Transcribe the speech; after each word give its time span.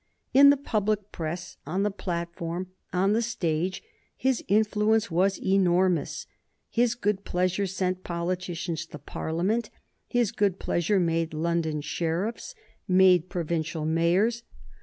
In 0.33 0.49
the 0.49 0.57
public 0.57 1.11
press, 1.11 1.57
on 1.67 1.83
the 1.83 1.91
platform, 1.91 2.71
on 2.91 3.13
the 3.13 3.21
stage, 3.21 3.83
his 4.17 4.43
influence 4.47 5.11
was 5.11 5.39
enormous. 5.39 6.25
His 6.71 6.95
good 6.95 7.23
pleasure 7.23 7.67
sent 7.67 8.03
politicians 8.03 8.87
to 8.87 8.97
Parliament; 8.97 9.69
his 10.07 10.31
good 10.31 10.57
pleasure 10.57 10.99
made 10.99 11.35
London 11.35 11.81
sheriffs, 11.81 12.55
made 12.87 13.29
provincial 13.29 13.85
mayors. 13.85 14.41